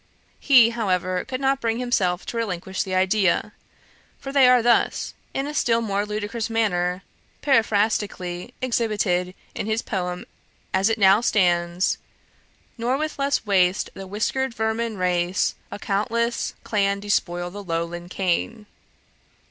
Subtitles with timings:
[0.39, 3.53] He, however, could not bring himself to relinquish the idea;
[4.17, 7.03] for they are thus, in a still more ludicrous manner,
[7.43, 10.25] periphrastically exhibited in his poem
[10.73, 11.99] as it now stands:
[12.79, 18.65] 'Nor with less waste the whisker'd vermin race A countless clan despoil the lowland cane.'